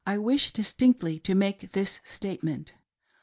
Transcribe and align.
369 0.07 0.25
/ 0.33 0.33
wish 0.33 0.51
distinctly 0.51 1.19
to 1.19 1.35
make 1.35 1.73
this 1.73 1.99
statement. 2.03 2.73